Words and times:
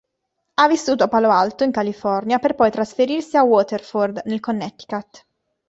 Ha 0.55 0.67
vissuto 0.67 1.03
a 1.03 1.07
Palo 1.07 1.29
Alto, 1.29 1.63
in 1.63 1.69
California, 1.69 2.39
per 2.39 2.55
poi 2.55 2.71
trasferirsi 2.71 3.37
a 3.37 3.43
Waterford, 3.43 4.21
nel 4.25 4.39
Connecticut. 4.39 5.27